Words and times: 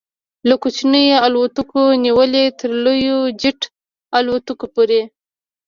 له 0.47 0.55
کوچنیو 0.61 1.23
الوتکو 1.27 1.83
نیولې 2.03 2.45
تر 2.59 2.69
لویو 2.83 3.19
جيټ 3.41 3.61
الوتکو 4.17 4.65
پورې 4.75 5.01